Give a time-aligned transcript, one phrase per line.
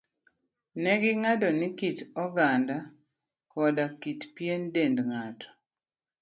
[0.81, 2.77] Ne ging'ado ni kit oganda
[3.51, 5.47] koda kit pien dend ng'ato,